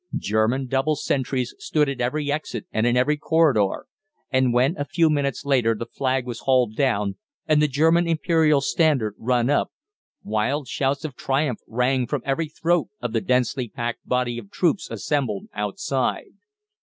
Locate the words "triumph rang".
11.15-12.07